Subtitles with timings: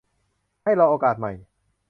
[0.63, 1.31] ให้รอโอกาสใหม่